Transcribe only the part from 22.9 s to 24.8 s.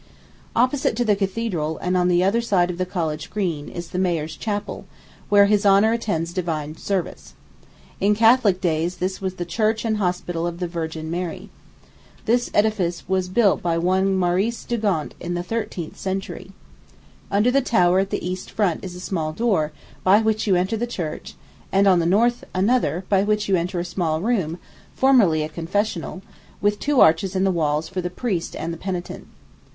by which you enter a small room,